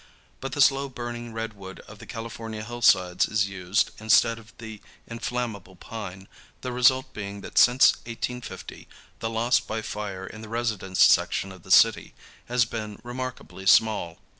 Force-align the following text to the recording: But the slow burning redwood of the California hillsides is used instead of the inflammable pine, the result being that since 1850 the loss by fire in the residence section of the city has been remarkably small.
But 0.39 0.53
the 0.53 0.61
slow 0.61 0.89
burning 0.89 1.31
redwood 1.31 1.79
of 1.81 1.99
the 1.99 2.07
California 2.07 2.63
hillsides 2.63 3.27
is 3.27 3.47
used 3.47 3.91
instead 3.99 4.39
of 4.39 4.51
the 4.57 4.81
inflammable 5.07 5.75
pine, 5.75 6.27
the 6.61 6.71
result 6.71 7.13
being 7.13 7.41
that 7.41 7.59
since 7.59 7.91
1850 8.07 8.87
the 9.19 9.29
loss 9.29 9.59
by 9.59 9.83
fire 9.83 10.25
in 10.25 10.41
the 10.41 10.49
residence 10.49 11.03
section 11.05 11.51
of 11.51 11.61
the 11.61 11.69
city 11.69 12.15
has 12.47 12.65
been 12.65 12.99
remarkably 13.03 13.67
small. 13.67 14.17